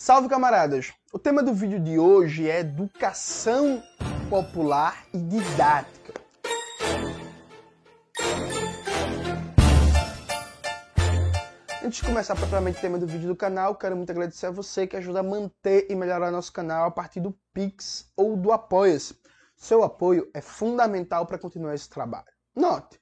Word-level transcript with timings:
Salve 0.00 0.28
camaradas! 0.28 0.94
O 1.12 1.18
tema 1.18 1.42
do 1.42 1.52
vídeo 1.52 1.80
de 1.80 1.98
hoje 1.98 2.48
é 2.48 2.60
educação 2.60 3.82
popular 4.30 5.04
e 5.12 5.18
didática. 5.18 6.14
Antes 11.84 11.98
de 11.98 12.06
começar 12.06 12.36
propriamente 12.36 12.78
o 12.78 12.80
tema 12.80 12.96
do 12.96 13.08
vídeo 13.08 13.26
do 13.26 13.34
canal, 13.34 13.74
quero 13.74 13.96
muito 13.96 14.10
agradecer 14.10 14.46
a 14.46 14.52
você 14.52 14.86
que 14.86 14.96
ajuda 14.96 15.18
a 15.18 15.24
manter 15.24 15.88
e 15.90 15.96
melhorar 15.96 16.30
nosso 16.30 16.52
canal 16.52 16.86
a 16.86 16.92
partir 16.92 17.18
do 17.18 17.36
Pix 17.52 18.08
ou 18.16 18.36
do 18.36 18.52
Apoia-se. 18.52 19.18
Seu 19.56 19.82
apoio 19.82 20.30
é 20.32 20.40
fundamental 20.40 21.26
para 21.26 21.40
continuar 21.40 21.74
esse 21.74 21.90
trabalho. 21.90 22.28
Note, 22.54 23.00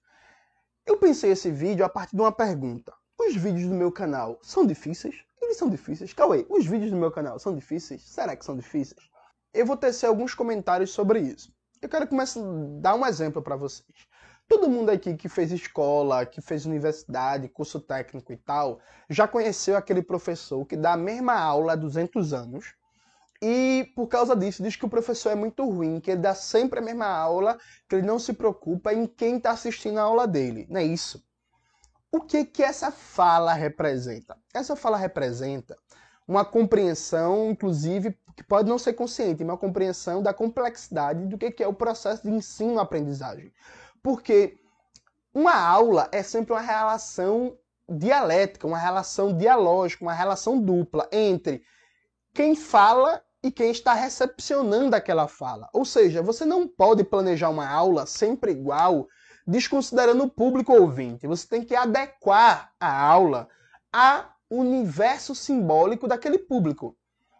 eu 0.87 0.97
pensei 0.97 1.33
esse 1.33 1.51
vídeo 1.51 1.85
a 1.85 1.91
partir 1.91 2.17
de 2.17 2.23
uma 2.23 2.33
pergunta. 2.33 2.91
Os 3.21 3.37
vídeos 3.37 3.69
do 3.69 3.75
meu 3.75 3.93
canal 3.93 4.39
são 4.43 4.67
difíceis? 4.67 5.27
Eles 5.47 5.59
são 5.59 5.71
difíceis? 5.71 6.13
Cauê, 6.13 6.45
os 6.49 6.67
vídeos 6.67 6.91
do 6.91 6.97
meu 6.97 7.11
canal 7.11 7.39
são 7.39 7.55
difíceis? 7.55 8.03
Será 8.03 8.35
que 8.35 8.45
são 8.45 8.57
difíceis? 8.57 9.09
Eu 9.55 9.65
vou 9.65 9.77
tecer 9.77 10.07
alguns 10.07 10.35
comentários 10.35 10.91
sobre 10.91 11.21
isso. 11.21 11.53
Eu 11.81 11.89
quero 11.89 12.09
começar 12.09 12.41
a 12.41 12.81
dar 12.81 12.95
um 12.97 13.07
exemplo 13.07 13.41
para 13.41 13.55
vocês. 13.55 14.09
Todo 14.49 14.69
mundo 14.69 14.91
aqui 14.91 15.15
que 15.15 15.29
fez 15.29 15.53
escola, 15.53 16.27
que 16.27 16.41
fez 16.41 16.67
universidade, 16.67 17.49
curso 17.49 17.81
técnico 17.81 18.33
e 18.33 18.37
tal, 18.37 18.81
já 19.09 19.29
conheceu 19.29 19.77
aquele 19.77 20.03
professor 20.03 20.65
que 20.67 20.77
dá 20.77 20.95
a 20.95 20.97
mesma 20.97 21.35
aula 21.35 21.75
há 21.75 21.77
200 21.77 22.33
anos 22.33 22.75
e 23.41 23.93
por 23.95 24.09
causa 24.09 24.35
disso 24.35 24.63
diz 24.65 24.75
que 24.75 24.85
o 24.85 24.91
professor 24.91 25.31
é 25.31 25.37
muito 25.37 25.65
ruim, 25.69 26.01
que 26.01 26.11
ele 26.11 26.21
dá 26.23 26.35
sempre 26.35 26.81
a 26.81 26.83
mesma 26.83 27.07
aula, 27.07 27.57
que 27.89 27.95
ele 27.95 28.07
não 28.07 28.19
se 28.19 28.33
preocupa 28.33 28.93
em 28.93 29.07
quem 29.07 29.37
está 29.37 29.53
assistindo 29.53 29.99
a 29.99 30.03
aula 30.03 30.27
dele. 30.27 30.67
Não 30.69 30.81
é 30.81 30.85
isso? 30.85 31.25
O 32.17 32.21
que 32.23 32.47
que 32.47 32.63
essa 32.63 32.91
fala 32.91 33.53
representa? 33.53 34.39
Essa 34.55 34.75
fala 34.75 34.97
representa 34.97 35.77
uma 36.27 36.47
compreensão, 36.47 37.51
inclusive, 37.51 38.19
que 38.35 38.43
pode 38.43 38.67
não 38.71 38.79
ser 38.79 38.95
consciente, 38.95 39.45
uma 39.45 39.59
compreensão 39.59 40.23
da 40.23 40.33
complexidade 40.33 41.27
do 41.27 41.37
que 41.37 41.51
que 41.51 41.63
é 41.63 41.69
o 41.69 41.75
processo 41.75 42.23
de 42.23 42.31
ensino-aprendizagem. 42.31 43.53
Porque 44.03 44.57
uma 45.35 45.55
aula 45.55 46.09
é 46.11 46.23
sempre 46.23 46.55
uma 46.55 46.61
relação 46.63 47.55
dialética, 47.87 48.67
uma 48.67 48.79
relação 48.79 49.37
dialógica, 49.37 50.03
uma 50.03 50.15
relação 50.15 50.59
dupla 50.59 51.07
entre 51.13 51.63
quem 52.33 52.57
fala 52.57 53.23
e 53.43 53.53
quem 53.53 53.71
está 53.71 53.93
recepcionando 53.93 54.97
aquela 54.97 55.29
fala. 55.29 55.69
Ou 55.71 55.85
seja, 55.85 56.23
você 56.23 56.47
não 56.47 56.67
pode 56.67 57.05
planejar 57.05 57.51
uma 57.51 57.69
aula 57.69 58.07
sempre 58.07 58.53
igual, 58.53 59.07
desconsiderando 59.47 60.25
o 60.25 60.31
público 60.31 60.73
ouvinte. 60.73 61.27
Você 61.27 61.47
tem 61.47 61.63
que 61.63 61.75
adequar 61.75 62.73
a 62.81 63.03
aula 63.03 63.49
ao 63.93 64.25
universo 64.51 65.35
simbólico 65.35 66.09
daquele 66.09 66.39
público. 66.39 66.97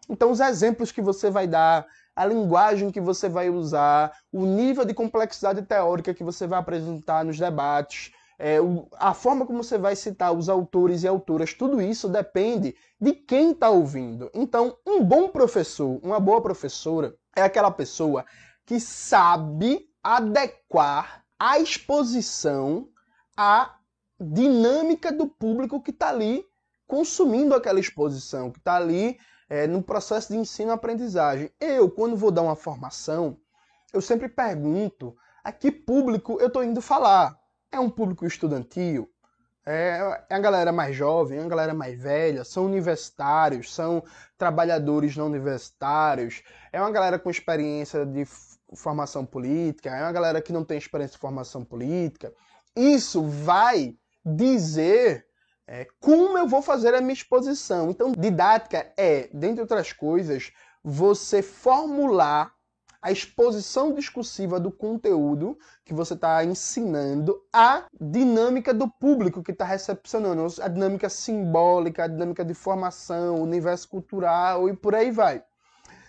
Então, 0.09 0.31
os 0.31 0.39
exemplos 0.39 0.91
que 0.91 1.01
você 1.01 1.29
vai 1.29 1.47
dar, 1.47 1.85
a 2.15 2.25
linguagem 2.25 2.91
que 2.91 3.01
você 3.01 3.27
vai 3.27 3.49
usar, 3.49 4.13
o 4.31 4.45
nível 4.45 4.85
de 4.85 4.93
complexidade 4.93 5.61
teórica 5.63 6.13
que 6.13 6.23
você 6.23 6.47
vai 6.47 6.59
apresentar 6.59 7.25
nos 7.25 7.37
debates, 7.37 8.11
é, 8.39 8.57
a 8.97 9.13
forma 9.13 9.45
como 9.45 9.63
você 9.63 9.77
vai 9.77 9.95
citar 9.95 10.31
os 10.31 10.47
autores 10.47 11.03
e 11.03 11.07
autoras, 11.07 11.53
tudo 11.53 11.81
isso 11.81 12.07
depende 12.07 12.75
de 13.01 13.13
quem 13.13 13.51
está 13.51 13.69
ouvindo. 13.69 14.29
Então, 14.33 14.77
um 14.85 15.03
bom 15.03 15.27
professor, 15.27 15.99
uma 16.03 16.19
boa 16.19 16.41
professora, 16.41 17.15
é 17.35 17.41
aquela 17.41 17.71
pessoa 17.71 18.25
que 18.65 18.79
sabe 18.79 19.89
adequar 20.03 21.23
a 21.39 21.59
exposição 21.59 22.89
à 23.35 23.75
dinâmica 24.19 25.11
do 25.11 25.27
público 25.27 25.81
que 25.81 25.91
está 25.91 26.09
ali 26.09 26.45
consumindo 26.87 27.53
aquela 27.53 27.79
exposição, 27.79 28.49
que 28.49 28.59
está 28.59 28.75
ali 28.75 29.19
é, 29.49 29.67
no 29.67 29.83
processo 29.83 30.31
de 30.31 30.39
ensino-aprendizagem. 30.39 31.51
Eu, 31.59 31.89
quando 31.89 32.15
vou 32.15 32.31
dar 32.31 32.41
uma 32.41 32.55
formação, 32.55 33.37
eu 33.93 34.01
sempre 34.01 34.27
pergunto 34.27 35.15
a 35.43 35.51
que 35.51 35.71
público 35.71 36.37
eu 36.39 36.47
estou 36.47 36.63
indo 36.63 36.81
falar. 36.81 37.37
É 37.71 37.79
um 37.79 37.89
público 37.89 38.25
estudantil? 38.25 39.09
É, 39.65 40.23
é 40.29 40.35
a 40.35 40.39
galera 40.39 40.71
mais 40.71 40.95
jovem, 40.95 41.39
é 41.39 41.43
a 41.43 41.47
galera 41.47 41.73
mais 41.73 41.99
velha, 42.01 42.45
são 42.45 42.65
universitários, 42.65 43.73
são 43.73 44.01
trabalhadores 44.37 45.17
não 45.17 45.25
universitários, 45.25 46.41
é 46.71 46.79
uma 46.79 46.89
galera 46.89 47.19
com 47.19 47.29
experiência 47.29 48.05
de 48.05 48.25
formação 48.75 49.25
política, 49.25 49.89
é 49.89 50.01
uma 50.01 50.11
galera 50.11 50.41
que 50.41 50.53
não 50.53 50.63
tem 50.63 50.77
experiência 50.77 51.13
de 51.15 51.21
formação 51.21 51.63
política. 51.63 52.33
Isso 52.75 53.23
vai 53.23 53.95
dizer 54.25 55.25
é, 55.65 55.87
como 55.99 56.37
eu 56.37 56.47
vou 56.47 56.61
fazer 56.61 56.93
a 56.93 57.01
minha 57.01 57.13
exposição. 57.13 57.89
Então, 57.89 58.11
didática 58.11 58.91
é, 58.97 59.29
dentre 59.33 59.61
outras 59.61 59.91
coisas, 59.91 60.51
você 60.83 61.41
formular 61.41 62.53
a 63.01 63.11
exposição 63.11 63.93
discursiva 63.93 64.59
do 64.59 64.71
conteúdo 64.71 65.57
que 65.85 65.93
você 65.93 66.13
está 66.13 66.43
ensinando 66.43 67.39
à 67.53 67.85
dinâmica 67.99 68.73
do 68.73 68.89
público 68.89 69.43
que 69.43 69.51
está 69.51 69.65
recepcionando, 69.65 70.45
a 70.61 70.67
dinâmica 70.67 71.09
simbólica, 71.09 72.03
a 72.03 72.07
dinâmica 72.07 72.43
de 72.43 72.53
formação, 72.53 73.41
universo 73.41 73.87
cultural 73.87 74.67
e 74.67 74.75
por 74.75 74.95
aí 74.95 75.11
vai. 75.11 75.43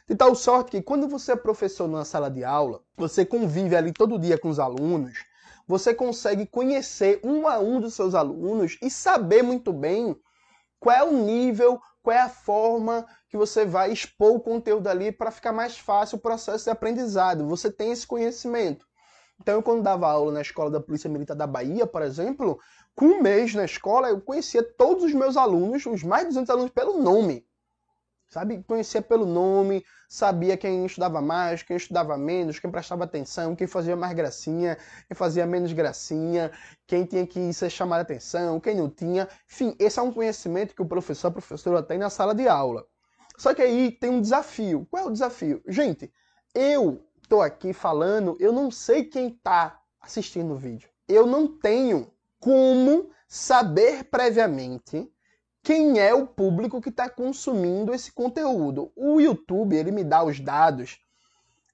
De 0.09 0.17
tal 0.17 0.35
sorte 0.35 0.71
que 0.71 0.81
quando 0.81 1.07
você 1.07 1.33
é 1.33 1.37
professor 1.37 1.87
numa 1.87 2.03
sala 2.03 2.31
de 2.31 2.43
aula, 2.43 2.81
você 2.97 3.27
convive 3.27 3.77
ali 3.77 3.93
todo 3.93 4.19
dia 4.19 4.39
com 4.39 4.49
os 4.49 4.59
alunos, 4.59 5.27
você 5.67 5.93
consegue 5.93 6.47
conhecer 6.47 7.21
um 7.23 7.47
a 7.47 7.59
um 7.59 7.79
dos 7.79 7.93
seus 7.93 8.15
alunos 8.15 8.79
e 8.81 8.91
saber 8.91 9.43
muito 9.43 9.71
bem 9.71 10.19
qual 10.81 10.97
é 10.97 11.05
o 11.05 11.13
nível, 11.13 11.79
qual 12.03 12.17
é 12.17 12.23
a 12.23 12.29
forma 12.31 13.07
que 13.29 13.37
você 13.37 13.67
vai 13.67 13.93
expor 13.93 14.35
o 14.35 14.41
conteúdo 14.41 14.87
ali 14.87 15.13
para 15.13 15.31
ficar 15.31 15.53
mais 15.53 15.77
fácil 15.77 16.17
o 16.17 16.23
processo 16.23 16.65
de 16.65 16.71
aprendizado. 16.71 17.47
Você 17.47 17.71
tem 17.71 17.93
esse 17.93 18.07
conhecimento. 18.07 18.87
Então, 19.39 19.57
eu, 19.57 19.63
quando 19.63 19.83
dava 19.83 20.09
aula 20.09 20.33
na 20.33 20.41
escola 20.41 20.71
da 20.71 20.81
Polícia 20.81 21.11
Militar 21.11 21.37
da 21.37 21.47
Bahia, 21.47 21.87
por 21.87 22.01
exemplo, 22.01 22.59
com 22.95 23.05
um 23.05 23.23
mês 23.23 23.55
na 23.55 23.67
escola, 23.67 24.09
eu 24.09 24.23
conhecia 24.23 24.63
todos 24.63 25.05
os 25.05 25.13
meus 25.13 25.37
alunos, 25.37 25.85
os 25.85 26.03
mais 26.03 26.23
de 26.23 26.29
200 26.29 26.49
alunos, 26.49 26.71
pelo 26.71 26.97
nome 26.97 27.47
sabe? 28.29 28.63
Conhecia 28.65 29.01
pelo 29.01 29.27
nome, 29.27 29.85
sabia 30.09 30.57
quem 30.57 30.85
estudava 30.85 31.21
mais, 31.21 31.63
quem 31.63 31.77
estudava 31.77 32.17
menos, 32.17 32.59
quem 32.59 32.71
prestava 32.71 33.05
atenção, 33.05 33.57
quem 33.57 33.67
fazia 33.67 33.97
mais 33.97 34.13
gracinha, 34.15 34.77
quem 35.07 35.17
fazia 35.17 35.47
menos 35.47 35.73
gracinha, 35.73 36.51
quem 36.87 37.05
tinha 37.05 37.27
que 37.27 37.53
ser 37.53 37.71
chamado 37.71 38.01
a 38.01 38.03
atenção, 38.03 38.61
quem 38.61 38.77
não 38.77 38.89
tinha. 38.89 39.29
Enfim, 39.51 39.75
esse 39.79 39.99
é 39.99 40.03
um 40.03 40.13
conhecimento 40.13 40.75
que 40.75 40.83
o 40.83 40.87
professor, 40.87 41.29
a 41.29 41.33
professora 41.33 41.83
tem 41.83 41.99
na 41.99 42.11
sala 42.11 42.35
de 42.35 42.47
aula. 42.47 42.87
Só 43.37 43.55
que 43.55 43.63
aí 43.63 43.91
tem 43.91 44.11
um 44.11 44.21
desafio. 44.21 44.87
Qual 44.91 45.05
é 45.05 45.07
o 45.07 45.13
desafio? 45.13 45.63
Gente, 45.69 46.13
eu 46.55 47.05
tô 47.29 47.41
aqui 47.41 47.73
falando, 47.73 48.37
eu 48.41 48.53
não 48.53 48.71
sei 48.71 49.05
quem 49.05 49.31
tá 49.31 49.81
assistindo 50.01 50.55
o 50.55 50.57
vídeo. 50.57 50.89
Eu 51.07 51.27
não 51.27 51.47
tenho 51.47 52.13
como 52.41 53.11
saber 53.29 54.05
previamente 54.05 55.11
quem 55.69 55.99
é 55.99 56.15
o 56.15 56.27
público 56.27 56.81
que 56.81 56.89
está 56.89 57.11
consumindo 57.11 57.93
esse 57.93 58.11
conteúdo. 58.11 58.91
O 58.97 59.21
YouTube 59.21 59.77
ele 59.77 59.91
me 59.91 60.03
dá 60.03 60.25
os 60.25 60.41
dados 60.41 60.99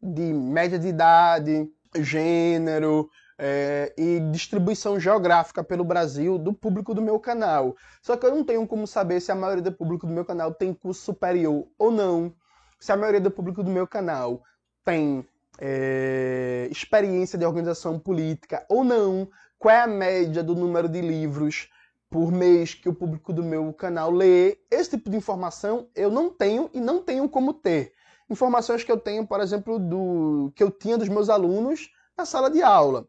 de 0.03 0.33
média 0.33 0.77
de 0.81 0.89
idade, 0.89 1.71
gênero 2.01 3.09
é, 3.39 3.95
e 3.97 4.19
distribuição 4.33 4.99
geográfica 4.99 5.63
pelo 5.63 5.85
Brasil 5.85 6.39
do 6.39 6.53
público 6.53 6.93
do 6.93 7.01
meu 7.01 7.21
canal. 7.21 7.77
Só 8.03 8.17
que 8.17 8.27
eu 8.27 8.35
não 8.35 8.43
tenho 8.43 8.67
como 8.67 8.85
saber 8.85 9.21
se 9.21 9.31
a 9.31 9.37
maioria 9.37 9.63
do 9.63 9.71
público 9.71 10.09
do 10.09 10.13
meu 10.13 10.25
canal 10.25 10.53
tem 10.53 10.75
curso 10.75 11.01
superior 11.01 11.65
ou 11.79 11.93
não, 11.93 12.35
se 12.81 12.91
a 12.91 12.97
maioria 12.97 13.21
do 13.21 13.31
público 13.31 13.63
do 13.63 13.71
meu 13.71 13.87
canal 13.87 14.43
tem 14.85 15.25
é, 15.61 16.67
experiência 16.69 17.39
de 17.39 17.47
organização 17.47 17.97
política 18.01 18.67
ou 18.69 18.83
não, 18.83 19.29
qual 19.57 19.73
é 19.73 19.83
a 19.83 19.87
média 19.87 20.43
do 20.43 20.57
número 20.57 20.89
de 20.89 21.01
livros 21.01 21.69
por 22.15 22.31
mês 22.31 22.75
que 22.75 22.89
o 22.89 22.95
público 22.95 23.33
do 23.33 23.43
meu 23.43 23.73
canal 23.73 24.09
lê. 24.09 24.57
Esse 24.71 24.91
tipo 24.91 25.11
de 25.11 25.17
informação 25.17 25.89
eu 25.97 26.13
não 26.13 26.31
tenho 26.31 26.71
e 26.73 26.81
não 26.81 27.03
tenho 27.03 27.29
como 27.29 27.53
ter. 27.53 27.93
Informações 28.31 28.85
que 28.85 28.93
eu 28.93 28.97
tenho, 28.97 29.27
por 29.27 29.41
exemplo, 29.41 29.81
do 29.81 30.53
que 30.55 30.63
eu 30.63 30.71
tinha 30.71 30.97
dos 30.97 31.09
meus 31.09 31.29
alunos 31.29 31.91
na 32.17 32.25
sala 32.25 32.49
de 32.49 32.63
aula. 32.63 33.09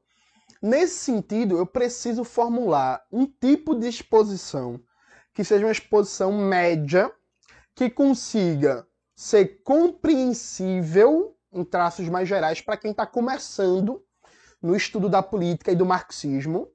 Nesse 0.60 0.96
sentido, 0.96 1.56
eu 1.56 1.68
preciso 1.68 2.24
formular 2.24 3.06
um 3.12 3.28
tipo 3.28 3.76
de 3.76 3.88
exposição 3.88 4.82
que 5.36 5.44
seja 5.44 5.68
uma 5.68 5.72
exposição 5.72 6.32
média, 6.32 7.12
que 7.76 7.92
consiga 7.92 8.88
ser 9.16 9.62
compreensível 9.64 11.38
em 11.54 11.64
traços 11.64 12.10
mais 12.10 12.28
gerais 12.28 12.60
para 12.60 12.76
quem 12.76 12.90
está 12.90 13.06
começando 13.06 14.04
no 14.60 14.76
estudo 14.76 15.08
da 15.08 15.22
política 15.22 15.72
e 15.72 15.76
do 15.76 15.86
marxismo, 15.86 16.72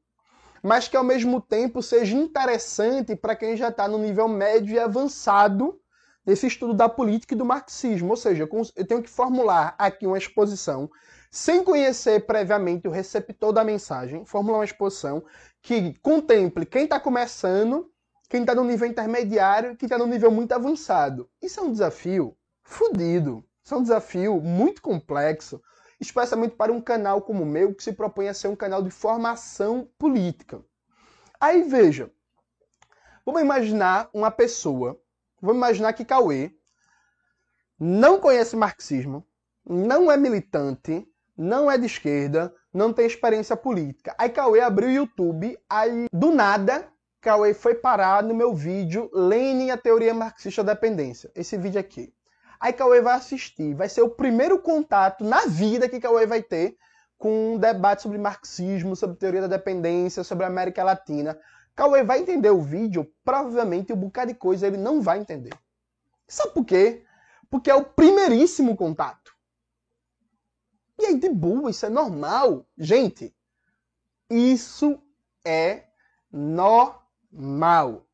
mas 0.62 0.88
que 0.88 0.96
ao 0.96 1.04
mesmo 1.04 1.40
tempo 1.40 1.82
seja 1.82 2.16
interessante 2.16 3.16
para 3.16 3.36
quem 3.36 3.56
já 3.56 3.68
está 3.68 3.88
no 3.88 3.98
nível 3.98 4.28
médio 4.28 4.74
e 4.74 4.78
avançado 4.78 5.80
desse 6.24 6.46
estudo 6.46 6.74
da 6.74 6.88
política 6.88 7.34
e 7.34 7.38
do 7.38 7.44
marxismo. 7.44 8.10
Ou 8.10 8.16
seja, 8.16 8.48
eu 8.76 8.86
tenho 8.86 9.02
que 9.02 9.10
formular 9.10 9.74
aqui 9.78 10.06
uma 10.06 10.18
exposição 10.18 10.90
sem 11.30 11.62
conhecer 11.62 12.26
previamente 12.26 12.88
o 12.88 12.90
receptor 12.90 13.52
da 13.52 13.64
mensagem, 13.64 14.24
formular 14.26 14.58
uma 14.58 14.64
exposição 14.64 15.22
que 15.62 15.94
contemple 16.00 16.66
quem 16.66 16.84
está 16.84 16.98
começando 16.98 17.90
quem 18.30 18.42
está 18.42 18.54
no 18.54 18.62
nível 18.62 18.86
intermediário 18.86 19.72
e 19.72 19.76
quem 19.76 19.88
está 19.88 19.98
no 19.98 20.06
nível 20.06 20.30
muito 20.30 20.52
avançado. 20.52 21.28
Isso 21.42 21.58
é 21.58 21.62
um 21.64 21.72
desafio 21.72 22.36
fodido. 22.62 23.44
Isso 23.64 23.74
é 23.74 23.76
um 23.76 23.82
desafio 23.82 24.40
muito 24.40 24.80
complexo, 24.80 25.60
especialmente 26.00 26.56
para 26.56 26.72
um 26.72 26.80
canal 26.80 27.20
como 27.20 27.42
o 27.42 27.46
meu, 27.46 27.74
que 27.74 27.84
se 27.84 27.92
propõe 27.92 28.28
a 28.28 28.34
ser 28.34 28.48
um 28.48 28.56
canal 28.56 28.82
de 28.82 28.90
formação 28.90 29.88
política. 29.98 30.62
Aí 31.38 31.62
veja, 31.62 32.10
vamos 33.24 33.42
imaginar 33.42 34.08
uma 34.12 34.30
pessoa, 34.30 35.00
vamos 35.40 35.56
imaginar 35.56 35.92
que 35.92 36.04
Cauê 36.04 36.52
não 37.78 38.18
conhece 38.18 38.56
marxismo, 38.56 39.26
não 39.64 40.10
é 40.10 40.16
militante, 40.16 41.06
não 41.36 41.70
é 41.70 41.78
de 41.78 41.86
esquerda, 41.86 42.54
não 42.72 42.92
tem 42.92 43.06
experiência 43.06 43.56
política. 43.56 44.14
Aí 44.18 44.28
Cauê 44.28 44.60
abriu 44.60 44.88
o 44.88 44.92
YouTube, 44.92 45.58
aí 45.68 46.06
do 46.12 46.30
nada 46.30 46.90
Cauê 47.20 47.52
foi 47.52 47.74
parar 47.74 48.22
no 48.22 48.34
meu 48.34 48.54
vídeo 48.54 49.10
Lenin 49.12 49.66
e 49.66 49.70
a 49.70 49.76
teoria 49.76 50.14
marxista 50.14 50.64
da 50.64 50.72
dependência. 50.72 51.30
Esse 51.34 51.56
vídeo 51.58 51.78
aqui. 51.78 52.14
Aí 52.60 52.72
Cauê 52.72 53.00
vai 53.00 53.14
assistir. 53.14 53.74
Vai 53.74 53.88
ser 53.88 54.02
o 54.02 54.10
primeiro 54.10 54.58
contato 54.60 55.24
na 55.24 55.46
vida 55.46 55.88
que 55.88 55.98
Cauê 55.98 56.26
vai 56.26 56.42
ter 56.42 56.76
com 57.16 57.54
um 57.54 57.58
debate 57.58 58.02
sobre 58.02 58.18
marxismo, 58.18 58.94
sobre 58.94 59.16
teoria 59.16 59.42
da 59.42 59.46
dependência, 59.46 60.22
sobre 60.22 60.44
a 60.44 60.48
América 60.48 60.84
Latina. 60.84 61.38
Cauê 61.74 62.02
vai 62.02 62.20
entender 62.20 62.50
o 62.50 62.60
vídeo, 62.60 63.10
provavelmente 63.24 63.92
um 63.92 63.96
bocado 63.96 64.32
de 64.32 64.38
coisa 64.38 64.66
ele 64.66 64.76
não 64.76 65.00
vai 65.00 65.18
entender. 65.18 65.52
Sabe 66.28 66.52
por 66.52 66.64
quê? 66.64 67.04
Porque 67.48 67.70
é 67.70 67.74
o 67.74 67.84
primeiríssimo 67.84 68.76
contato. 68.76 69.34
E 70.98 71.06
aí, 71.06 71.18
de 71.18 71.28
boa, 71.30 71.70
isso 71.70 71.86
é 71.86 71.88
normal. 71.88 72.66
Gente, 72.76 73.34
isso 74.28 75.02
é 75.44 75.84
normal 76.30 77.00
mal. 77.32 78.06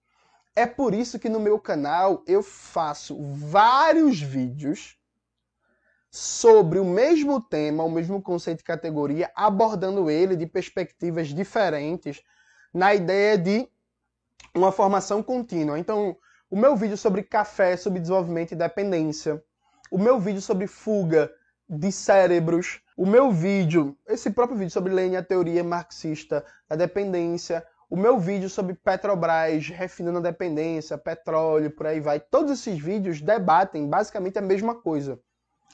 É 0.59 0.65
por 0.65 0.95
isso 0.95 1.19
que 1.19 1.29
no 1.29 1.39
meu 1.39 1.61
canal 1.61 2.25
eu 2.27 2.43
faço 2.43 3.15
vários 3.21 4.19
vídeos 4.19 4.99
sobre 6.11 6.79
o 6.79 6.85
mesmo 6.85 7.43
tema, 7.43 7.85
o 7.85 7.91
mesmo 7.91 8.23
conceito 8.23 8.63
e 8.63 8.65
categoria, 8.65 9.31
abordando 9.37 10.11
ele 10.11 10.35
de 10.35 10.47
perspectivas 10.47 11.29
diferentes, 11.29 12.23
na 12.73 12.95
ideia 12.95 13.37
de 13.37 13.69
uma 14.55 14.73
formação 14.73 15.23
contínua. 15.23 15.79
Então, 15.79 16.17
o 16.51 16.57
meu 16.57 16.75
vídeo 16.75 16.97
sobre 16.97 17.23
café, 17.23 17.77
sobre 17.77 18.01
desenvolvimento 18.01 18.53
e 18.53 18.57
dependência, 18.57 19.45
o 19.91 19.99
meu 19.99 20.19
vídeo 20.19 20.41
sobre 20.41 20.67
fuga 20.67 21.31
de 21.69 21.93
cérebros, 21.93 22.81
o 22.97 23.05
meu 23.05 23.31
vídeo, 23.31 23.95
esse 24.07 24.31
próprio 24.31 24.57
vídeo 24.57 24.73
sobre 24.73 24.95
Lenin, 24.95 25.17
a 25.17 25.23
teoria 25.23 25.63
marxista 25.63 26.43
da 26.67 26.77
dependência, 26.77 27.63
o 27.89 27.97
meu 27.97 28.19
vídeo 28.19 28.51
sobre 28.51 28.75
Petrobras, 28.75 29.69
refinando 29.69 30.19
a 30.19 30.23
dependência, 30.23 30.99
petróleo, 30.99 31.71
por 31.71 31.87
aí 31.87 32.01
vai. 32.01 32.19
Todos 32.19 32.53
esses 32.53 32.81
vídeos 32.81 33.21
debatem 33.21 33.89
basicamente 33.89 34.39
a 34.39 34.43
mesma 34.43 34.75
coisa. 34.75 35.21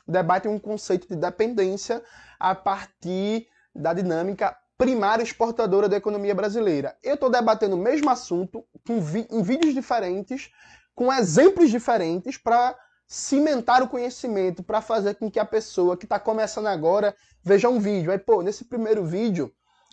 Debatem 0.06 0.50
um 0.50 0.58
conceito 0.58 1.08
de 1.08 1.16
dependência 1.16 2.02
a 2.38 2.54
partir 2.54 3.48
da 3.74 3.94
dinâmica 3.94 4.56
primária 4.76 5.22
exportadora 5.22 5.88
da 5.88 5.96
economia 5.96 6.34
brasileira. 6.34 6.96
Eu 7.02 7.14
estou 7.14 7.30
debatendo 7.30 7.76
o 7.76 7.78
mesmo 7.78 8.10
assunto 8.10 8.64
em 8.88 9.42
vídeos 9.42 9.72
diferentes, 9.72 10.50
com 10.94 11.12
exemplos 11.12 11.70
diferentes, 11.70 12.36
para 12.36 12.76
cimentar 13.06 13.82
o 13.82 13.88
conhecimento, 13.88 14.62
para 14.62 14.80
fazer 14.82 15.14
com 15.14 15.30
que 15.30 15.38
a 15.38 15.44
pessoa 15.44 15.96
que 15.96 16.04
está 16.04 16.18
começando 16.18 16.66
agora 16.66 17.14
veja 17.42 17.68
um 17.68 17.78
vídeo. 17.78 18.10
Aí, 18.10 18.18
pô, 18.18 18.42
nesse 18.42 18.64
primeiro 18.64 19.04
vídeo 19.04 19.52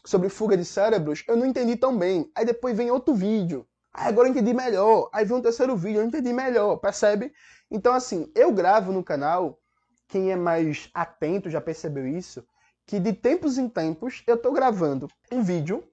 sobre 0.10 0.28
fuga 0.28 0.58
de 0.58 0.66
cérebros, 0.66 1.24
eu 1.28 1.38
não 1.38 1.46
entendi 1.46 1.76
tão 1.76 1.96
bem. 1.96 2.32
Aí 2.34 2.44
depois 2.44 2.76
vem 2.76 2.90
outro 2.90 3.14
vídeo. 3.14 3.68
Aí 3.94 4.08
agora 4.08 4.28
eu 4.28 4.32
entendi 4.32 4.56
melhor. 4.56 5.08
Aí 5.14 5.24
vem 5.24 5.38
um 5.38 5.42
terceiro 5.42 5.78
vídeo, 5.78 6.02
eu 6.02 6.06
entendi 6.06 6.34
melhor, 6.34 6.78
percebe? 6.78 7.32
Então, 7.70 7.94
assim, 7.94 8.32
eu 8.34 8.52
gravo 8.52 8.92
no 8.92 9.04
canal, 9.04 9.60
quem 10.08 10.32
é 10.32 10.36
mais 10.36 10.90
atento 10.96 11.48
já 11.48 11.62
percebeu 11.62 12.08
isso, 12.08 12.44
que 12.88 13.00
de 13.00 13.14
tempos 13.14 13.60
em 13.60 13.70
tempos 13.70 14.24
eu 14.26 14.36
tô 14.36 14.52
gravando 14.52 15.08
um 15.32 15.44
vídeo 15.44 15.84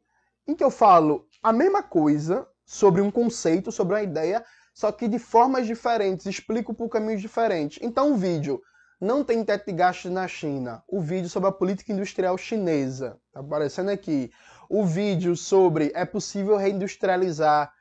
em 0.49 0.55
que 0.55 0.65
eu 0.65 0.71
falo 0.71 1.29
a 1.43 1.53
mesma 1.53 1.83
coisa 1.83 2.49
sobre 2.65 3.03
um 3.03 3.11
conceito, 3.11 3.71
sobre 3.71 3.97
uma 3.97 4.03
ideia, 4.03 4.43
só 4.73 4.91
que 4.91 5.09
de 5.09 5.19
formas 5.19 5.67
diferentes, 5.67 6.25
explico 6.25 6.73
por 6.73 6.89
caminhos 6.89 7.21
diferentes. 7.21 7.79
Então, 7.83 8.13
o 8.13 8.17
vídeo 8.17 8.63
não 9.01 9.23
tem 9.23 9.45
teto 9.45 9.67
de 9.67 9.73
gastos 9.73 10.11
na 10.11 10.27
China. 10.27 10.83
O 10.89 11.01
vídeo 11.01 11.29
sobre 11.29 11.49
a 11.49 11.53
política 11.53 11.93
industrial 11.93 12.37
chinesa. 12.39 13.19
Tá 13.33 13.41
aparecendo 13.41 13.91
aqui. 13.91 14.31
O 14.69 14.85
vídeo 14.85 15.37
sobre 15.37 15.93
é 15.95 16.05
possível 16.05 16.57
reindustrializar 16.57 17.73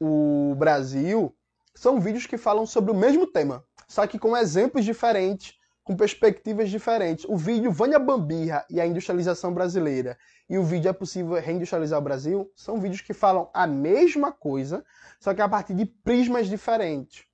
o 0.00 0.54
Brasil. 0.56 1.34
São 1.74 2.00
vídeos 2.00 2.26
que 2.26 2.36
falam 2.36 2.66
sobre 2.66 2.90
o 2.90 2.94
mesmo 2.94 3.26
tema, 3.26 3.64
só 3.88 4.06
que 4.06 4.18
com 4.18 4.36
exemplos 4.36 4.84
diferentes, 4.84 5.54
com 5.84 5.96
perspectivas 5.96 6.70
diferentes. 6.70 7.24
O 7.28 7.36
vídeo 7.36 7.70
Vânia 7.70 7.98
Bambirra 7.98 8.64
e 8.68 8.80
a 8.80 8.86
industrialização 8.86 9.54
brasileira 9.54 10.18
e 10.48 10.58
o 10.58 10.64
vídeo 10.64 10.88
É 10.88 10.92
possível 10.92 11.40
reindustrializar 11.40 11.98
o 11.98 12.02
Brasil 12.02 12.52
são 12.54 12.78
vídeos 12.78 13.00
que 13.00 13.14
falam 13.14 13.48
a 13.54 13.66
mesma 13.66 14.32
coisa, 14.32 14.84
só 15.18 15.32
que 15.32 15.40
a 15.40 15.48
partir 15.48 15.74
de 15.74 15.86
prismas 15.86 16.46
diferentes. 16.46 17.24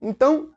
Então, 0.00 0.50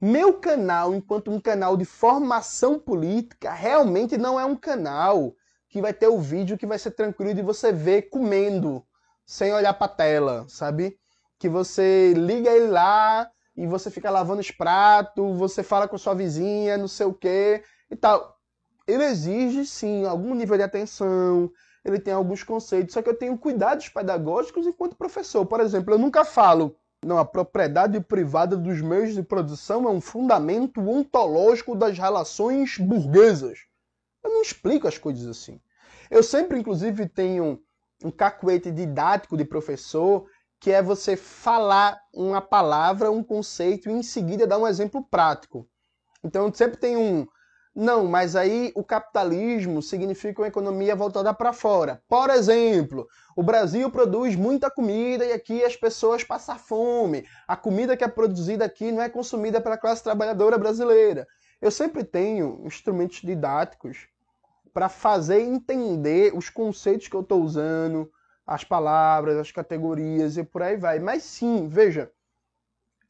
meu 0.00 0.34
canal, 0.34 0.94
enquanto 0.94 1.30
um 1.30 1.40
canal 1.40 1.76
de 1.76 1.84
formação 1.84 2.78
política, 2.78 3.52
realmente 3.52 4.16
não 4.16 4.38
é 4.38 4.44
um 4.44 4.54
canal 4.54 5.34
que 5.68 5.82
vai 5.82 5.92
ter 5.92 6.06
o 6.06 6.18
vídeo 6.18 6.56
que 6.56 6.66
vai 6.66 6.78
ser 6.78 6.92
tranquilo 6.92 7.34
de 7.34 7.42
você 7.42 7.72
ver 7.72 8.02
comendo, 8.02 8.84
sem 9.26 9.52
olhar 9.52 9.74
para 9.74 9.86
a 9.86 9.96
tela, 9.96 10.46
sabe? 10.48 10.98
Que 11.38 11.48
você 11.48 12.14
liga 12.14 12.50
ele 12.50 12.68
lá 12.68 13.28
e 13.56 13.66
você 13.66 13.90
fica 13.90 14.08
lavando 14.08 14.40
os 14.40 14.50
pratos, 14.52 15.36
você 15.36 15.62
fala 15.62 15.88
com 15.88 15.98
sua 15.98 16.14
vizinha, 16.14 16.78
não 16.78 16.88
sei 16.88 17.06
o 17.06 17.12
quê 17.12 17.64
e 17.90 17.96
tal. 17.96 18.38
Ele 18.86 19.04
exige, 19.04 19.66
sim, 19.66 20.06
algum 20.06 20.34
nível 20.34 20.56
de 20.56 20.62
atenção, 20.62 21.50
ele 21.84 21.98
tem 21.98 22.14
alguns 22.14 22.42
conceitos, 22.42 22.94
só 22.94 23.02
que 23.02 23.08
eu 23.10 23.18
tenho 23.18 23.36
cuidados 23.36 23.88
pedagógicos 23.88 24.66
enquanto 24.66 24.96
professor. 24.96 25.44
Por 25.44 25.60
exemplo, 25.60 25.92
eu 25.92 25.98
nunca 25.98 26.24
falo 26.24 26.76
não, 27.04 27.18
a 27.18 27.24
propriedade 27.24 28.00
privada 28.00 28.56
dos 28.56 28.80
meios 28.80 29.14
de 29.14 29.22
produção 29.22 29.86
é 29.86 29.90
um 29.90 30.00
fundamento 30.00 30.80
ontológico 30.80 31.76
das 31.76 31.96
relações 31.96 32.76
burguesas. 32.76 33.60
Eu 34.22 34.30
não 34.30 34.42
explico 34.42 34.88
as 34.88 34.98
coisas 34.98 35.26
assim. 35.26 35.60
Eu 36.10 36.22
sempre, 36.22 36.58
inclusive, 36.58 37.08
tenho 37.08 37.62
um 38.04 38.10
cacuete 38.10 38.70
didático 38.70 39.36
de 39.36 39.44
professor, 39.44 40.26
que 40.60 40.72
é 40.72 40.82
você 40.82 41.16
falar 41.16 42.00
uma 42.12 42.40
palavra, 42.40 43.10
um 43.10 43.22
conceito, 43.22 43.88
e 43.88 43.92
em 43.92 44.02
seguida 44.02 44.46
dar 44.46 44.58
um 44.58 44.66
exemplo 44.66 45.04
prático. 45.04 45.68
Então, 46.24 46.52
sempre 46.52 46.78
tenho 46.78 47.00
um, 47.00 47.28
não, 47.74 48.06
mas 48.06 48.34
aí 48.34 48.72
o 48.74 48.82
capitalismo 48.82 49.80
significa 49.80 50.42
uma 50.42 50.48
economia 50.48 50.96
voltada 50.96 51.32
para 51.32 51.52
fora. 51.52 52.02
Por 52.08 52.30
exemplo, 52.30 53.06
o 53.36 53.42
Brasil 53.42 53.90
produz 53.90 54.34
muita 54.34 54.70
comida 54.70 55.24
e 55.24 55.32
aqui 55.32 55.62
as 55.62 55.76
pessoas 55.76 56.24
passam 56.24 56.58
fome. 56.58 57.24
A 57.46 57.56
comida 57.56 57.96
que 57.96 58.04
é 58.04 58.08
produzida 58.08 58.64
aqui 58.64 58.90
não 58.90 59.02
é 59.02 59.08
consumida 59.08 59.60
pela 59.60 59.78
classe 59.78 60.02
trabalhadora 60.02 60.58
brasileira. 60.58 61.26
Eu 61.60 61.70
sempre 61.70 62.04
tenho 62.04 62.62
instrumentos 62.64 63.20
didáticos 63.20 64.08
para 64.72 64.88
fazer 64.88 65.40
entender 65.40 66.32
os 66.34 66.48
conceitos 66.48 67.08
que 67.08 67.16
eu 67.16 67.20
estou 67.20 67.42
usando, 67.42 68.10
as 68.46 68.64
palavras, 68.64 69.36
as 69.36 69.52
categorias 69.52 70.36
e 70.36 70.44
por 70.44 70.62
aí 70.62 70.76
vai. 70.76 70.98
Mas 70.98 71.22
sim, 71.22 71.68
veja, 71.68 72.10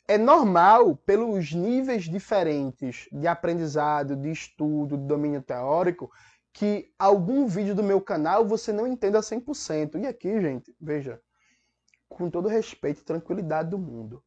é 0.08 0.16
normal, 0.16 0.96
pelos 0.96 1.52
níveis 1.52 2.04
diferentes 2.04 3.06
de 3.12 3.26
aprendizado, 3.28 4.16
de 4.16 4.30
estudo, 4.30 4.96
de 4.96 5.06
domínio 5.06 5.42
teórico, 5.42 6.10
que 6.50 6.90
algum 6.98 7.46
vídeo 7.46 7.74
do 7.74 7.82
meu 7.82 8.00
canal 8.00 8.46
você 8.46 8.72
não 8.72 8.86
entenda 8.86 9.20
100%. 9.20 10.02
E 10.02 10.06
aqui, 10.06 10.40
gente, 10.40 10.74
veja, 10.80 11.20
com 12.08 12.30
todo 12.30 12.48
respeito 12.48 13.02
e 13.02 13.04
tranquilidade 13.04 13.68
do 13.68 13.78
mundo, 13.78 14.24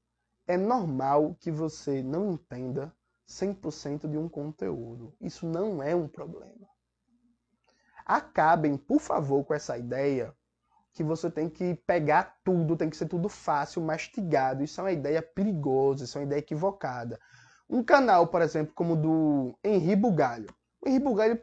é 0.48 0.56
normal 0.56 1.36
que 1.40 1.50
você 1.50 2.04
não 2.04 2.34
entenda 2.34 2.96
100% 3.28 4.08
de 4.08 4.20
um 4.20 4.30
conteúdo. 4.30 5.16
Isso 5.20 5.48
não 5.48 5.82
é 5.82 5.96
um 5.96 6.08
problema. 6.08 6.70
Acabem, 8.06 8.78
por 8.78 9.00
favor, 9.00 9.44
com 9.44 9.54
essa 9.56 9.78
ideia 9.80 10.36
que 10.94 11.04
você 11.04 11.30
tem 11.30 11.50
que 11.50 11.76
pegar 11.88 12.36
tudo, 12.44 12.76
tem 12.76 12.90
que 12.90 12.98
ser 12.98 13.08
tudo 13.08 13.30
fácil, 13.30 13.82
mastigado. 13.82 14.64
Isso 14.64 14.80
é 14.80 14.84
uma 14.84 14.92
ideia 14.92 15.22
perigosa, 15.22 16.04
isso 16.04 16.18
é 16.18 16.22
uma 16.22 16.28
ideia 16.28 16.40
equivocada. 16.40 17.20
Um 17.70 17.84
canal, 17.84 18.28
por 18.28 18.42
exemplo, 18.42 18.74
como 18.76 18.94
o 18.94 18.98
do 18.98 19.60
Henri 19.64 19.96
Bugalho. 19.96 20.48
O 20.82 20.90
Henri 20.90 21.00
Bugalho 21.00 21.42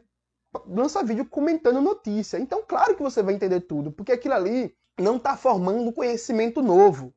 lança 0.67 1.03
vídeo 1.03 1.25
comentando 1.25 1.81
notícia. 1.81 2.37
Então, 2.37 2.63
claro 2.67 2.95
que 2.95 3.01
você 3.01 3.23
vai 3.23 3.33
entender 3.33 3.61
tudo, 3.61 3.91
porque 3.91 4.11
aquilo 4.11 4.35
ali 4.35 4.75
não 4.99 5.17
está 5.17 5.35
formando 5.35 5.91
conhecimento 5.93 6.61
novo. 6.61 7.13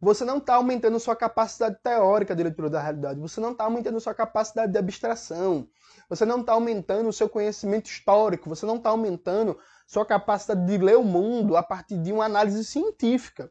Você 0.00 0.24
não 0.24 0.38
está 0.38 0.56
aumentando 0.56 1.00
sua 1.00 1.16
capacidade 1.16 1.78
teórica 1.82 2.36
de 2.36 2.42
leitura 2.42 2.68
da 2.68 2.80
realidade. 2.80 3.20
Você 3.20 3.40
não 3.40 3.52
está 3.52 3.64
aumentando 3.64 3.98
sua 3.98 4.14
capacidade 4.14 4.72
de 4.72 4.78
abstração. 4.78 5.68
Você 6.08 6.24
não 6.24 6.40
está 6.40 6.52
aumentando 6.52 7.08
o 7.08 7.12
seu 7.12 7.28
conhecimento 7.28 7.86
histórico. 7.86 8.48
Você 8.48 8.66
não 8.66 8.76
está 8.76 8.90
aumentando 8.90 9.58
sua 9.86 10.04
capacidade 10.04 10.66
de 10.66 10.78
ler 10.78 10.96
o 10.96 11.02
mundo 11.02 11.56
a 11.56 11.62
partir 11.62 11.96
de 11.96 12.12
uma 12.12 12.26
análise 12.26 12.64
científica. 12.64 13.50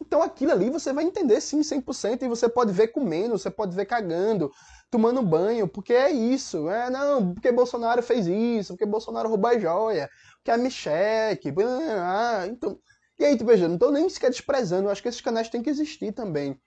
Então 0.00 0.22
aquilo 0.22 0.52
ali 0.52 0.70
você 0.70 0.92
vai 0.92 1.04
entender 1.04 1.40
sim 1.40 1.60
100% 1.60 2.22
e 2.22 2.28
você 2.28 2.48
pode 2.48 2.72
ver 2.72 2.88
comendo, 2.88 3.36
você 3.36 3.50
pode 3.50 3.74
ver 3.74 3.84
cagando, 3.84 4.50
tomando 4.88 5.20
banho, 5.22 5.66
porque 5.66 5.92
é 5.92 6.10
isso. 6.10 6.70
É, 6.70 6.88
não, 6.88 7.34
porque 7.34 7.50
Bolsonaro 7.50 8.00
fez 8.02 8.26
isso, 8.28 8.74
porque 8.74 8.86
Bolsonaro 8.86 9.28
roubou 9.28 9.50
a 9.50 9.58
joia, 9.58 10.08
porque 10.36 10.52
a 10.52 10.56
Micheque, 10.56 11.52
ah, 11.90 12.46
então... 12.46 12.78
E 13.18 13.24
aí, 13.24 13.36
tu 13.36 13.44
veja, 13.44 13.68
não 13.68 13.76
tô 13.78 13.90
nem 13.90 14.08
sequer 14.08 14.30
desprezando, 14.30 14.88
eu 14.88 14.92
acho 14.92 15.02
que 15.02 15.08
esses 15.08 15.20
canais 15.20 15.48
têm 15.48 15.62
que 15.62 15.70
existir 15.70 16.12
também. 16.12 16.60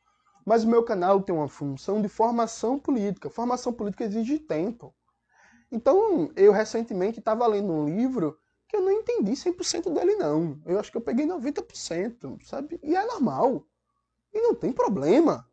Mas 0.45 0.63
o 0.63 0.67
meu 0.67 0.83
canal 0.83 1.21
tem 1.21 1.33
uma 1.33 1.47
função 1.47 2.01
de 2.01 2.09
formação 2.09 2.77
política. 2.77 3.29
Formação 3.29 3.71
política 3.71 4.03
exige 4.03 4.39
tempo. 4.39 4.93
Então, 5.71 6.31
eu 6.35 6.51
recentemente 6.51 7.19
estava 7.19 7.47
lendo 7.47 7.71
um 7.71 7.85
livro 7.85 8.37
que 8.67 8.75
eu 8.75 8.81
não 8.81 8.91
entendi 8.91 9.35
100% 9.35 9.93
dele, 9.93 10.15
não. 10.15 10.59
Eu 10.65 10.79
acho 10.79 10.91
que 10.91 10.97
eu 10.97 11.01
peguei 11.01 11.25
90%, 11.25 12.37
sabe? 12.43 12.79
E 12.83 12.95
é 12.95 13.05
normal. 13.05 13.65
E 14.33 14.41
não 14.41 14.55
tem 14.55 14.73
problema. 14.73 15.47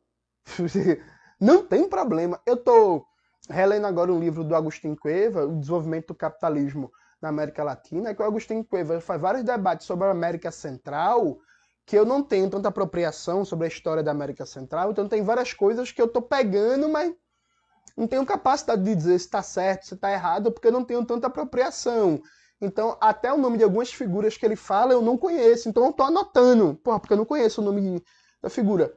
não 1.40 1.64
tem 1.66 1.88
problema. 1.88 2.40
Eu 2.46 2.56
tô 2.56 3.06
relendo 3.48 3.86
agora 3.86 4.12
um 4.12 4.20
livro 4.20 4.44
do 4.44 4.54
Agostinho 4.54 4.96
Cueva, 4.96 5.46
O 5.46 5.56
Desenvolvimento 5.56 6.08
do 6.08 6.14
Capitalismo 6.14 6.90
na 7.20 7.28
América 7.28 7.64
Latina, 7.64 8.14
que 8.14 8.22
o 8.22 8.25
Agostinho 8.25 8.64
Cueva 8.64 9.00
faz 9.00 9.20
vários 9.20 9.44
debates 9.44 9.87
sobre 9.87 10.06
a 10.06 10.10
América 10.10 10.50
Central, 10.50 11.38
que 11.84 11.96
eu 11.96 12.04
não 12.04 12.22
tenho 12.22 12.48
tanta 12.50 12.68
apropriação 12.68 13.44
sobre 13.44 13.64
a 13.64 13.68
história 13.68 14.02
da 14.02 14.10
América 14.10 14.46
Central, 14.46 14.90
então 14.90 15.08
tem 15.08 15.22
várias 15.22 15.52
coisas 15.52 15.90
que 15.90 16.00
eu 16.00 16.08
tô 16.08 16.20
pegando, 16.22 16.88
mas 16.88 17.12
não 17.96 18.06
tenho 18.06 18.25
capacidade 18.25 18.82
de 18.82 18.94
dizer 18.94 19.18
se 19.18 19.25
está 19.25 19.42
certo, 19.42 19.87
se 19.87 19.94
está 19.94 20.12
errado, 20.12 20.52
porque 20.52 20.68
eu 20.68 20.72
não 20.72 20.84
tenho 20.84 21.04
tanta 21.04 21.26
apropriação. 21.26 22.22
Então, 22.60 22.96
até 23.00 23.32
o 23.32 23.38
nome 23.38 23.58
de 23.58 23.64
algumas 23.64 23.92
figuras 23.92 24.37
que 24.37 24.44
ele 24.44 24.56
fala 24.56 24.92
eu 24.92 25.02
não 25.02 25.16
conheço. 25.16 25.68
Então, 25.68 25.84
eu 25.84 25.90
estou 25.90 26.06
anotando. 26.06 26.75
Porra, 26.76 27.00
porque 27.00 27.12
eu 27.12 27.16
não 27.16 27.25
conheço 27.25 27.60
o 27.60 27.64
nome 27.64 28.02
da 28.42 28.48
figura. 28.48 28.92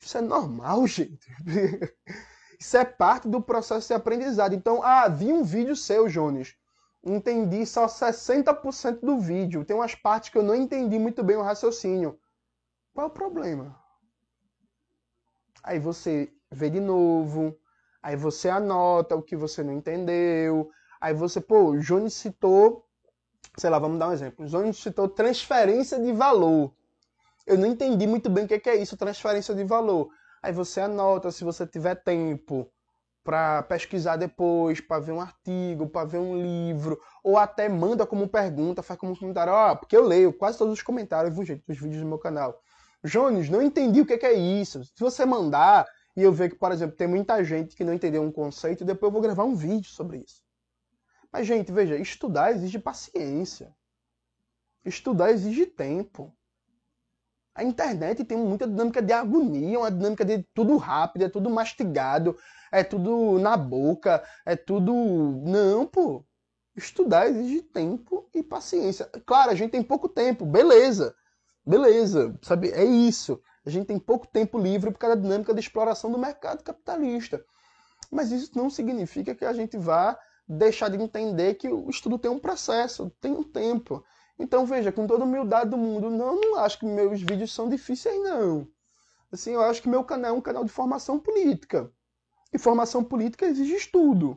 Isso 0.00 0.18
é 0.18 0.20
normal, 0.20 0.84
gente. 0.88 1.26
Isso 2.58 2.76
é 2.76 2.84
parte 2.84 3.28
do 3.28 3.40
processo 3.40 3.88
de 3.88 3.94
aprendizado. 3.94 4.54
Então, 4.54 4.82
ah, 4.82 5.08
vi 5.08 5.32
um 5.32 5.42
vídeo 5.42 5.76
seu, 5.76 6.08
Jones. 6.08 6.54
Entendi 7.04 7.66
só 7.66 7.86
60% 7.86 9.00
do 9.00 9.18
vídeo. 9.18 9.64
Tem 9.64 9.76
umas 9.76 9.94
partes 9.94 10.30
que 10.30 10.38
eu 10.38 10.42
não 10.42 10.54
entendi 10.54 10.98
muito 10.98 11.22
bem 11.22 11.36
o 11.36 11.42
raciocínio. 11.42 12.18
Qual 12.94 13.06
é 13.06 13.10
o 13.10 13.12
problema? 13.12 13.76
Aí 15.62 15.78
você 15.78 16.32
vê 16.50 16.70
de 16.70 16.80
novo, 16.80 17.58
Aí 18.02 18.16
você 18.16 18.48
anota 18.48 19.14
o 19.14 19.22
que 19.22 19.36
você 19.36 19.62
não 19.62 19.72
entendeu. 19.72 20.70
Aí 21.00 21.14
você, 21.14 21.40
pô, 21.40 21.70
o 21.70 21.78
Jones 21.78 22.14
citou, 22.14 22.84
sei 23.56 23.70
lá, 23.70 23.78
vamos 23.78 23.98
dar 23.98 24.08
um 24.08 24.12
exemplo. 24.12 24.44
O 24.44 24.48
Jones 24.48 24.76
citou 24.78 25.08
transferência 25.08 26.00
de 26.00 26.12
valor. 26.12 26.74
Eu 27.46 27.56
não 27.56 27.66
entendi 27.66 28.06
muito 28.06 28.28
bem 28.28 28.44
o 28.44 28.48
que 28.48 28.68
é 28.68 28.76
isso, 28.76 28.96
transferência 28.96 29.54
de 29.54 29.62
valor. 29.64 30.10
Aí 30.42 30.52
você 30.52 30.80
anota 30.80 31.30
se 31.30 31.44
você 31.44 31.64
tiver 31.64 31.94
tempo 31.94 32.68
para 33.24 33.62
pesquisar 33.62 34.16
depois, 34.16 34.80
para 34.80 35.00
ver 35.00 35.12
um 35.12 35.20
artigo, 35.20 35.88
para 35.88 36.06
ver 36.06 36.18
um 36.18 36.36
livro, 36.40 37.00
ou 37.22 37.38
até 37.38 37.68
manda 37.68 38.06
como 38.06 38.28
pergunta, 38.28 38.82
faz 38.82 38.98
como 38.98 39.16
comentário, 39.16 39.52
ó, 39.52 39.72
oh, 39.72 39.76
porque 39.76 39.96
eu 39.96 40.04
leio 40.04 40.32
quase 40.32 40.58
todos 40.58 40.72
os 40.72 40.82
comentários, 40.82 41.34
dos 41.34 41.78
vídeos 41.78 42.00
do 42.00 42.06
meu 42.06 42.18
canal. 42.18 42.60
Jones, 43.04 43.48
não 43.48 43.62
entendi 43.62 44.00
o 44.00 44.06
que 44.06 44.14
é 44.24 44.32
isso. 44.32 44.84
Se 44.84 45.00
você 45.00 45.24
mandar, 45.24 45.86
e 46.16 46.22
eu 46.22 46.32
ver 46.32 46.50
que, 46.50 46.56
por 46.56 46.72
exemplo, 46.72 46.96
tem 46.96 47.06
muita 47.06 47.42
gente 47.42 47.74
que 47.74 47.84
não 47.84 47.92
entendeu 47.92 48.22
um 48.22 48.30
conceito 48.30 48.84
depois 48.84 49.08
eu 49.08 49.12
vou 49.12 49.22
gravar 49.22 49.44
um 49.44 49.54
vídeo 49.54 49.90
sobre 49.90 50.18
isso. 50.18 50.42
Mas, 51.32 51.46
gente, 51.46 51.72
veja, 51.72 51.96
estudar 51.96 52.52
exige 52.52 52.78
paciência. 52.78 53.74
Estudar 54.84 55.30
exige 55.30 55.64
tempo. 55.64 56.36
A 57.54 57.62
internet 57.62 58.24
tem 58.24 58.38
muita 58.38 58.66
dinâmica 58.66 59.02
de 59.02 59.12
agonia, 59.12 59.78
uma 59.78 59.90
dinâmica 59.90 60.24
de 60.24 60.42
tudo 60.54 60.76
rápido, 60.76 61.24
é 61.24 61.28
tudo 61.28 61.50
mastigado, 61.50 62.36
é 62.70 62.82
tudo 62.82 63.38
na 63.38 63.56
boca, 63.56 64.24
é 64.46 64.56
tudo. 64.56 64.92
Não, 65.44 65.86
pô. 65.86 66.24
Estudar 66.74 67.28
exige 67.28 67.60
tempo 67.60 68.26
e 68.34 68.42
paciência. 68.42 69.04
Claro, 69.26 69.50
a 69.50 69.54
gente 69.54 69.72
tem 69.72 69.82
pouco 69.82 70.08
tempo, 70.08 70.46
beleza. 70.46 71.14
Beleza, 71.66 72.34
sabe? 72.40 72.70
É 72.70 72.82
isso. 72.82 73.40
A 73.64 73.70
gente 73.70 73.86
tem 73.86 73.98
pouco 73.98 74.26
tempo 74.26 74.58
livre 74.58 74.90
por 74.90 74.98
causa 74.98 75.16
da 75.16 75.22
dinâmica 75.22 75.52
de 75.52 75.60
exploração 75.60 76.10
do 76.10 76.18
mercado 76.18 76.64
capitalista. 76.64 77.44
Mas 78.10 78.32
isso 78.32 78.50
não 78.56 78.70
significa 78.70 79.34
que 79.34 79.44
a 79.44 79.52
gente 79.52 79.76
vá 79.76 80.18
deixar 80.48 80.88
de 80.88 81.00
entender 81.00 81.54
que 81.54 81.68
o 81.68 81.88
estudo 81.88 82.18
tem 82.18 82.30
um 82.30 82.38
processo, 82.38 83.10
tem 83.20 83.32
um 83.32 83.44
tempo. 83.44 84.02
Então, 84.42 84.66
veja, 84.66 84.90
com 84.90 85.06
toda 85.06 85.22
a 85.22 85.26
humildade 85.26 85.70
do 85.70 85.78
mundo, 85.78 86.10
não, 86.10 86.34
não 86.34 86.58
acho 86.58 86.80
que 86.80 86.84
meus 86.84 87.20
vídeos 87.20 87.54
são 87.54 87.68
difíceis, 87.68 88.20
não. 88.20 88.66
Assim, 89.30 89.52
eu 89.52 89.62
acho 89.62 89.80
que 89.80 89.88
meu 89.88 90.02
canal 90.02 90.34
é 90.34 90.36
um 90.36 90.40
canal 90.40 90.64
de 90.64 90.72
formação 90.72 91.16
política. 91.16 91.88
E 92.52 92.58
formação 92.58 93.04
política 93.04 93.46
exige 93.46 93.76
estudo. 93.76 94.36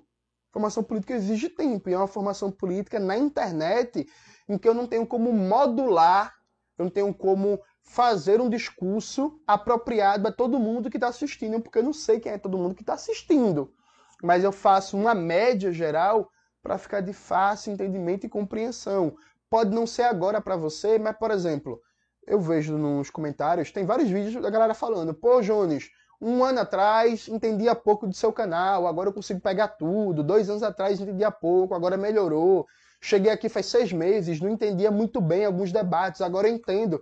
Formação 0.52 0.84
política 0.84 1.16
exige 1.16 1.50
tempo. 1.50 1.90
E 1.90 1.94
é 1.94 1.98
uma 1.98 2.06
formação 2.06 2.52
política 2.52 3.00
na 3.00 3.18
internet 3.18 4.08
em 4.48 4.60
que 4.60 4.70
eu 4.70 4.76
não 4.76 4.86
tenho 4.86 5.08
como 5.08 5.34
modular, 5.34 6.36
eu 6.78 6.86
não 6.86 6.92
tenho 6.92 7.12
como 7.12 7.60
fazer 7.82 8.40
um 8.40 8.48
discurso 8.48 9.42
apropriado 9.48 10.28
a 10.28 10.32
todo 10.32 10.60
mundo 10.60 10.92
que 10.92 10.98
está 10.98 11.08
assistindo, 11.08 11.60
porque 11.60 11.80
eu 11.80 11.84
não 11.84 11.94
sei 11.94 12.20
quem 12.20 12.32
é 12.32 12.38
todo 12.38 12.60
mundo 12.60 12.76
que 12.76 12.84
está 12.84 12.94
assistindo. 12.94 13.74
Mas 14.22 14.44
eu 14.44 14.52
faço 14.52 14.96
uma 14.96 15.16
média 15.16 15.72
geral 15.72 16.30
para 16.62 16.78
ficar 16.78 17.02
de 17.02 17.12
fácil 17.12 17.74
entendimento 17.74 18.28
e 18.28 18.30
compreensão. 18.30 19.18
Pode 19.56 19.74
não 19.74 19.88
ser 19.88 20.02
agora 20.04 20.42
para 20.42 20.58
você, 20.58 21.00
mas, 21.00 21.16
por 21.16 21.32
exemplo, 21.32 21.82
eu 22.28 22.42
vejo 22.42 22.78
nos 22.78 23.10
comentários, 23.10 23.72
tem 23.72 23.86
vários 23.86 24.10
vídeos 24.10 24.44
da 24.44 24.50
galera 24.50 24.74
falando, 24.74 25.14
pô, 25.14 25.40
Jones, 25.40 25.92
um 26.20 26.44
ano 26.44 26.60
atrás 26.60 27.30
entendia 27.30 27.74
pouco 27.74 28.06
do 28.06 28.14
seu 28.14 28.34
canal, 28.34 28.86
agora 28.86 29.08
eu 29.08 29.14
consigo 29.14 29.40
pegar 29.40 29.70
tudo. 29.70 30.22
Dois 30.22 30.50
anos 30.50 30.62
atrás 30.62 31.00
entendia 31.00 31.32
pouco, 31.32 31.74
agora 31.74 31.96
melhorou. 31.96 32.68
Cheguei 33.00 33.32
aqui 33.32 33.48
faz 33.48 33.68
seis 33.68 33.94
meses, 33.94 34.42
não 34.42 34.50
entendia 34.50 34.92
muito 34.92 35.22
bem 35.22 35.46
alguns 35.46 35.72
debates, 35.72 36.20
agora 36.20 36.50
eu 36.50 36.54
entendo. 36.54 37.02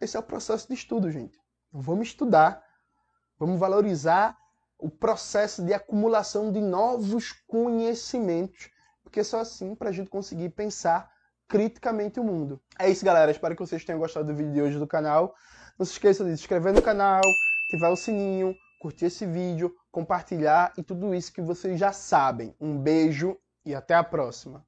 Esse 0.00 0.16
é 0.16 0.20
o 0.20 0.22
processo 0.22 0.68
de 0.68 0.74
estudo, 0.74 1.10
gente. 1.10 1.36
Vamos 1.72 2.06
estudar, 2.06 2.62
vamos 3.36 3.58
valorizar 3.58 4.38
o 4.78 4.88
processo 4.88 5.64
de 5.64 5.74
acumulação 5.74 6.52
de 6.52 6.60
novos 6.60 7.32
conhecimentos, 7.48 8.70
porque 9.02 9.24
só 9.24 9.40
assim 9.40 9.74
para 9.74 9.88
a 9.88 9.92
gente 9.92 10.08
conseguir 10.08 10.50
pensar 10.50 11.17
criticamente 11.48 12.20
o 12.20 12.24
mundo. 12.24 12.60
É 12.78 12.88
isso, 12.90 13.04
galera. 13.04 13.30
Espero 13.30 13.56
que 13.56 13.60
vocês 13.60 13.84
tenham 13.84 13.98
gostado 13.98 14.26
do 14.26 14.36
vídeo 14.36 14.52
de 14.52 14.62
hoje 14.62 14.78
do 14.78 14.86
canal. 14.86 15.34
Não 15.78 15.86
se 15.86 15.92
esqueça 15.92 16.22
de 16.22 16.30
se 16.30 16.42
inscrever 16.42 16.72
no 16.74 16.82
canal, 16.82 17.22
ativar 17.66 17.90
o 17.90 17.96
sininho, 17.96 18.54
curtir 18.78 19.06
esse 19.06 19.26
vídeo, 19.26 19.74
compartilhar 19.90 20.72
e 20.76 20.82
tudo 20.82 21.14
isso 21.14 21.32
que 21.32 21.40
vocês 21.40 21.78
já 21.78 21.92
sabem. 21.92 22.54
Um 22.60 22.76
beijo 22.76 23.36
e 23.64 23.74
até 23.74 23.94
a 23.94 24.04
próxima. 24.04 24.64